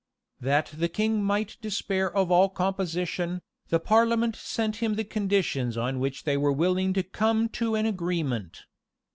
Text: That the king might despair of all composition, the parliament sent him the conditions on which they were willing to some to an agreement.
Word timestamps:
That 0.39 0.71
the 0.75 0.89
king 0.89 1.23
might 1.23 1.57
despair 1.61 2.11
of 2.11 2.31
all 2.31 2.49
composition, 2.49 3.43
the 3.69 3.79
parliament 3.79 4.35
sent 4.35 4.77
him 4.77 4.95
the 4.95 5.03
conditions 5.03 5.77
on 5.77 5.99
which 5.99 6.23
they 6.23 6.37
were 6.37 6.51
willing 6.51 6.91
to 6.93 7.05
some 7.15 7.47
to 7.49 7.75
an 7.75 7.85
agreement. 7.85 8.63